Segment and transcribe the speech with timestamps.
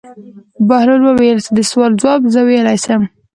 [0.67, 3.01] بهلول وویل: ستا د سوال ځواب زه ویلای شم.